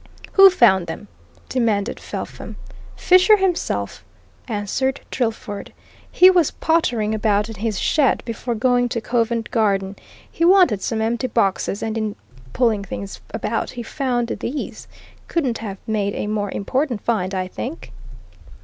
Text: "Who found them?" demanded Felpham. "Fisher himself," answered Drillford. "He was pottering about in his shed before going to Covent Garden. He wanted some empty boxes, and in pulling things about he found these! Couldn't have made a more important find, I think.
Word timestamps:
"Who 0.31 0.49
found 0.49 0.87
them?" 0.87 1.09
demanded 1.47 1.99
Felpham. 1.99 2.55
"Fisher 2.95 3.37
himself," 3.37 4.03
answered 4.47 5.01
Drillford. 5.11 5.73
"He 6.11 6.27
was 6.31 6.49
pottering 6.49 7.13
about 7.13 7.49
in 7.49 7.57
his 7.57 7.77
shed 7.79 8.23
before 8.25 8.55
going 8.55 8.89
to 8.89 8.99
Covent 8.99 9.51
Garden. 9.51 9.95
He 10.31 10.43
wanted 10.43 10.81
some 10.81 11.03
empty 11.03 11.27
boxes, 11.27 11.83
and 11.83 11.95
in 11.99 12.15
pulling 12.51 12.83
things 12.83 13.21
about 13.29 13.69
he 13.69 13.83
found 13.83 14.29
these! 14.39 14.87
Couldn't 15.27 15.59
have 15.59 15.77
made 15.85 16.15
a 16.15 16.25
more 16.25 16.49
important 16.49 17.01
find, 17.03 17.35
I 17.35 17.47
think. 17.47 17.91